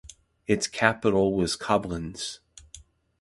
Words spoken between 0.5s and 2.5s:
capital was Koblenz.